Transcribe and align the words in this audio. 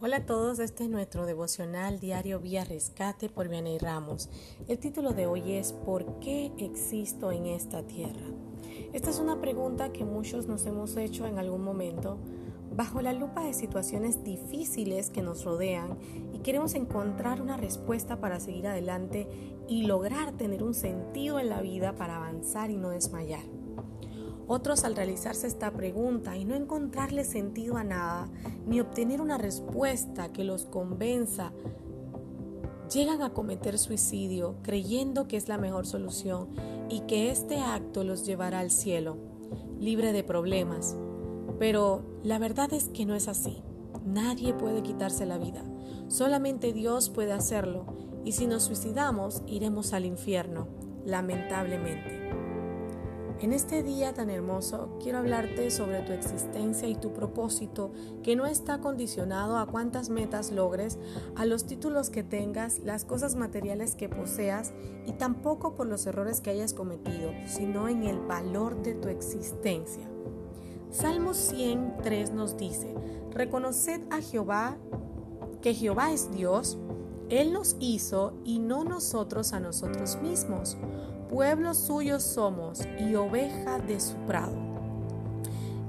Hola 0.00 0.18
a 0.18 0.26
todos, 0.26 0.60
este 0.60 0.84
es 0.84 0.90
nuestro 0.90 1.26
devocional 1.26 1.98
diario 1.98 2.38
Vía 2.38 2.62
Rescate 2.62 3.28
por 3.28 3.48
Vianey 3.48 3.78
Ramos. 3.78 4.30
El 4.68 4.78
título 4.78 5.12
de 5.12 5.26
hoy 5.26 5.54
es 5.54 5.72
¿Por 5.72 6.20
qué 6.20 6.52
existo 6.58 7.32
en 7.32 7.46
esta 7.46 7.82
tierra? 7.82 8.28
Esta 8.92 9.10
es 9.10 9.18
una 9.18 9.40
pregunta 9.40 9.90
que 9.90 10.04
muchos 10.04 10.46
nos 10.46 10.64
hemos 10.66 10.96
hecho 10.96 11.26
en 11.26 11.40
algún 11.40 11.64
momento 11.64 12.16
bajo 12.76 13.02
la 13.02 13.12
lupa 13.12 13.42
de 13.42 13.54
situaciones 13.54 14.22
difíciles 14.22 15.10
que 15.10 15.22
nos 15.22 15.42
rodean 15.42 15.98
y 16.32 16.38
queremos 16.44 16.76
encontrar 16.76 17.42
una 17.42 17.56
respuesta 17.56 18.20
para 18.20 18.38
seguir 18.38 18.68
adelante 18.68 19.26
y 19.66 19.82
lograr 19.82 20.30
tener 20.36 20.62
un 20.62 20.74
sentido 20.74 21.40
en 21.40 21.48
la 21.48 21.60
vida 21.60 21.96
para 21.96 22.18
avanzar 22.18 22.70
y 22.70 22.76
no 22.76 22.90
desmayar. 22.90 23.57
Otros 24.48 24.84
al 24.84 24.96
realizarse 24.96 25.46
esta 25.46 25.70
pregunta 25.70 26.34
y 26.34 26.46
no 26.46 26.54
encontrarle 26.54 27.24
sentido 27.24 27.76
a 27.76 27.84
nada, 27.84 28.30
ni 28.66 28.80
obtener 28.80 29.20
una 29.20 29.36
respuesta 29.36 30.32
que 30.32 30.42
los 30.42 30.64
convenza, 30.64 31.52
llegan 32.90 33.20
a 33.20 33.34
cometer 33.34 33.78
suicidio 33.78 34.56
creyendo 34.62 35.28
que 35.28 35.36
es 35.36 35.48
la 35.48 35.58
mejor 35.58 35.86
solución 35.86 36.48
y 36.88 37.00
que 37.00 37.30
este 37.30 37.58
acto 37.58 38.04
los 38.04 38.24
llevará 38.24 38.60
al 38.60 38.70
cielo, 38.70 39.18
libre 39.78 40.12
de 40.12 40.24
problemas. 40.24 40.96
Pero 41.58 42.02
la 42.22 42.38
verdad 42.38 42.72
es 42.72 42.88
que 42.88 43.04
no 43.04 43.14
es 43.14 43.28
así. 43.28 43.62
Nadie 44.06 44.54
puede 44.54 44.82
quitarse 44.82 45.26
la 45.26 45.36
vida. 45.36 45.62
Solamente 46.08 46.72
Dios 46.72 47.10
puede 47.10 47.32
hacerlo. 47.32 47.84
Y 48.24 48.32
si 48.32 48.46
nos 48.46 48.62
suicidamos, 48.62 49.42
iremos 49.46 49.92
al 49.92 50.06
infierno, 50.06 50.68
lamentablemente. 51.04 52.47
En 53.40 53.52
este 53.52 53.84
día 53.84 54.12
tan 54.14 54.30
hermoso 54.30 54.88
quiero 55.00 55.18
hablarte 55.18 55.70
sobre 55.70 56.00
tu 56.00 56.12
existencia 56.12 56.88
y 56.88 56.96
tu 56.96 57.12
propósito 57.12 57.92
que 58.24 58.34
no 58.34 58.46
está 58.46 58.80
condicionado 58.80 59.58
a 59.58 59.66
cuántas 59.66 60.10
metas 60.10 60.50
logres, 60.50 60.98
a 61.36 61.46
los 61.46 61.64
títulos 61.64 62.10
que 62.10 62.24
tengas, 62.24 62.80
las 62.80 63.04
cosas 63.04 63.36
materiales 63.36 63.94
que 63.94 64.08
poseas 64.08 64.72
y 65.06 65.12
tampoco 65.12 65.76
por 65.76 65.86
los 65.86 66.04
errores 66.06 66.40
que 66.40 66.50
hayas 66.50 66.74
cometido, 66.74 67.30
sino 67.46 67.88
en 67.88 68.02
el 68.02 68.18
valor 68.18 68.82
de 68.82 68.94
tu 68.94 69.06
existencia. 69.06 70.02
Salmo 70.90 71.32
103 71.32 72.32
nos 72.32 72.56
dice, 72.56 72.92
reconoced 73.30 74.00
a 74.10 74.20
Jehová 74.20 74.78
que 75.62 75.74
Jehová 75.74 76.10
es 76.12 76.32
Dios, 76.32 76.76
Él 77.28 77.52
nos 77.52 77.76
hizo 77.78 78.32
y 78.44 78.58
no 78.58 78.82
nosotros 78.82 79.52
a 79.52 79.60
nosotros 79.60 80.18
mismos 80.20 80.76
pueblo 81.28 81.74
suyo 81.74 82.20
somos 82.20 82.80
y 82.98 83.14
oveja 83.14 83.78
de 83.78 84.00
su 84.00 84.14
prado. 84.26 84.56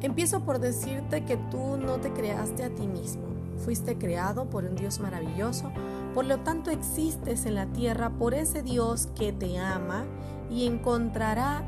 Empiezo 0.00 0.40
por 0.40 0.58
decirte 0.58 1.24
que 1.24 1.36
tú 1.36 1.76
no 1.76 1.98
te 1.98 2.12
creaste 2.12 2.64
a 2.64 2.74
ti 2.74 2.86
mismo, 2.86 3.22
fuiste 3.64 3.98
creado 3.98 4.50
por 4.50 4.64
un 4.64 4.74
Dios 4.74 5.00
maravilloso, 5.00 5.72
por 6.14 6.24
lo 6.24 6.38
tanto 6.40 6.70
existes 6.70 7.46
en 7.46 7.54
la 7.54 7.66
tierra 7.66 8.10
por 8.10 8.34
ese 8.34 8.62
Dios 8.62 9.08
que 9.14 9.32
te 9.32 9.58
ama 9.58 10.06
y 10.50 10.66
encontrará, 10.66 11.64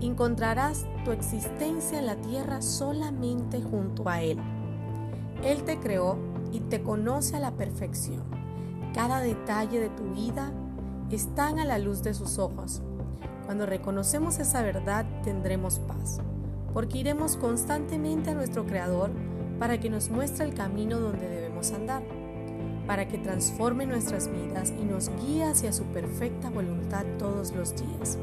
encontrarás 0.00 0.86
tu 1.04 1.12
existencia 1.12 1.98
en 1.98 2.06
la 2.06 2.16
tierra 2.16 2.62
solamente 2.62 3.62
junto 3.62 4.08
a 4.08 4.22
Él. 4.22 4.38
Él 5.42 5.62
te 5.64 5.78
creó 5.78 6.18
y 6.52 6.60
te 6.60 6.82
conoce 6.82 7.36
a 7.36 7.40
la 7.40 7.52
perfección. 7.52 8.24
Cada 8.94 9.20
detalle 9.20 9.78
de 9.78 9.88
tu 9.90 10.04
vida 10.14 10.52
están 11.10 11.58
a 11.58 11.64
la 11.64 11.78
luz 11.78 12.02
de 12.02 12.12
sus 12.12 12.38
ojos 12.38 12.82
cuando 13.46 13.66
reconocemos 13.66 14.38
esa 14.38 14.62
verdad 14.62 15.04
tendremos 15.24 15.78
paz, 15.80 16.20
porque 16.72 16.98
iremos 16.98 17.36
constantemente 17.36 18.30
a 18.30 18.34
nuestro 18.34 18.64
Creador 18.66 19.10
para 19.58 19.78
que 19.78 19.90
nos 19.90 20.08
muestre 20.10 20.44
el 20.44 20.54
camino 20.54 21.00
donde 21.00 21.28
debemos 21.28 21.72
andar, 21.72 22.02
para 22.86 23.08
que 23.08 23.18
transforme 23.18 23.86
nuestras 23.86 24.28
vidas 24.28 24.72
y 24.80 24.84
nos 24.84 25.10
guíe 25.20 25.44
hacia 25.44 25.72
su 25.72 25.84
perfecta 25.84 26.50
voluntad 26.50 27.04
todos 27.18 27.52
los 27.52 27.74
días. 27.76 28.18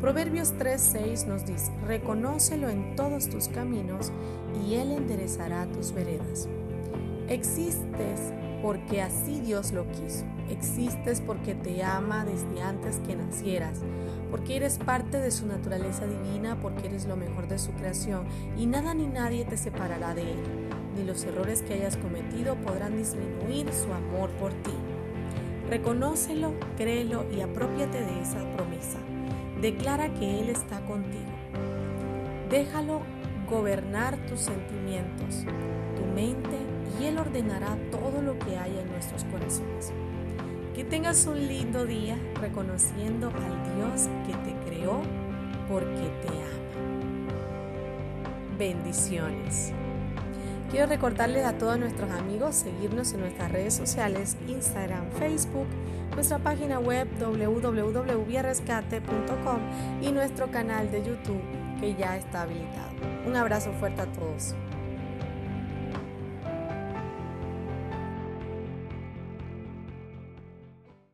Proverbios 0.00 0.52
3:6 0.58 1.26
nos 1.26 1.46
dice, 1.46 1.72
reconócelo 1.86 2.68
en 2.68 2.96
todos 2.96 3.28
tus 3.28 3.48
caminos 3.48 4.12
y 4.66 4.74
Él 4.74 4.92
enderezará 4.92 5.66
tus 5.66 5.92
veredas. 5.92 6.48
Existes 7.28 8.32
porque 8.62 9.02
así 9.02 9.40
Dios 9.40 9.72
lo 9.72 9.90
quiso. 9.90 10.24
Existes 10.50 11.20
porque 11.20 11.54
te 11.54 11.82
ama 11.82 12.24
desde 12.24 12.62
antes 12.62 13.00
que 13.00 13.16
nacieras, 13.16 13.80
porque 14.30 14.56
eres 14.56 14.78
parte 14.78 15.18
de 15.18 15.30
su 15.30 15.46
naturaleza 15.46 16.06
divina, 16.06 16.58
porque 16.60 16.86
eres 16.86 17.06
lo 17.06 17.16
mejor 17.16 17.48
de 17.48 17.58
su 17.58 17.72
creación 17.72 18.26
y 18.56 18.66
nada 18.66 18.94
ni 18.94 19.06
nadie 19.06 19.44
te 19.44 19.56
separará 19.56 20.14
de 20.14 20.22
Él, 20.22 20.38
ni 20.96 21.04
los 21.04 21.24
errores 21.24 21.62
que 21.62 21.74
hayas 21.74 21.96
cometido 21.96 22.56
podrán 22.56 22.96
disminuir 22.96 23.72
su 23.72 23.92
amor 23.92 24.30
por 24.32 24.52
ti. 24.52 24.74
Reconócelo, 25.68 26.54
créelo 26.76 27.26
y 27.32 27.40
apropiate 27.40 28.04
de 28.04 28.20
esa 28.20 28.38
promesa. 28.56 28.98
Declara 29.60 30.14
que 30.14 30.40
Él 30.40 30.48
está 30.48 30.80
contigo. 30.86 31.24
Déjalo 32.50 33.00
gobernar 33.48 34.16
tus 34.26 34.40
sentimientos, 34.40 35.44
tu 35.96 36.04
mente 36.14 36.58
y 37.00 37.04
Él 37.04 37.18
ordenará 37.18 37.76
todo 37.90 38.22
lo 38.22 38.38
que 38.38 38.56
haya 38.56 38.80
en 38.80 38.90
nuestros 38.90 39.24
corazones. 39.24 39.92
Que 40.74 40.84
tengas 40.84 41.26
un 41.26 41.46
lindo 41.46 41.84
día 41.86 42.16
reconociendo 42.40 43.28
al 43.28 43.76
Dios 43.76 44.08
que 44.26 44.32
te 44.44 44.54
creó 44.68 45.02
porque 45.68 46.10
te 46.22 46.28
ama. 46.28 46.46
Bendiciones. 48.58 49.72
Quiero 50.70 50.86
recordarles 50.86 51.44
a 51.44 51.56
todos 51.56 51.78
nuestros 51.78 52.10
amigos 52.10 52.56
seguirnos 52.56 53.12
en 53.12 53.20
nuestras 53.20 53.52
redes 53.52 53.74
sociales, 53.74 54.36
Instagram, 54.48 55.10
Facebook, 55.12 55.68
nuestra 56.14 56.38
página 56.38 56.80
web 56.80 57.06
www.viarescate.com 57.20 59.60
y 60.02 60.10
nuestro 60.12 60.50
canal 60.50 60.90
de 60.90 61.04
YouTube 61.04 61.65
que 61.80 61.94
ya 61.94 62.16
está 62.16 62.42
habilitado. 62.42 62.90
Un 63.26 63.36
abrazo 63.36 63.72
fuerte 63.72 64.02
a 64.02 64.06
todos. 64.06 64.54